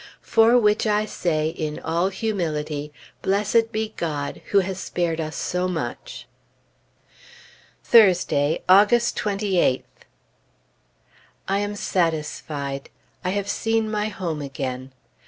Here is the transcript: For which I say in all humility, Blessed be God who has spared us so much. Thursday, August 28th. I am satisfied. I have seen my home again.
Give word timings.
For 0.23 0.57
which 0.57 0.87
I 0.87 1.05
say 1.05 1.49
in 1.49 1.77
all 1.79 2.09
humility, 2.09 2.91
Blessed 3.21 3.71
be 3.71 3.93
God 3.97 4.41
who 4.47 4.61
has 4.61 4.79
spared 4.79 5.21
us 5.21 5.35
so 5.35 5.67
much. 5.67 6.27
Thursday, 7.83 8.63
August 8.67 9.15
28th. 9.19 9.83
I 11.47 11.59
am 11.59 11.75
satisfied. 11.75 12.89
I 13.23 13.29
have 13.29 13.47
seen 13.47 13.91
my 13.91 14.07
home 14.07 14.41
again. 14.41 14.91